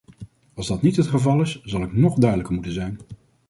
[0.53, 2.99] Als dat niet het geval is, zal ik nog duidelijker moeten zijn.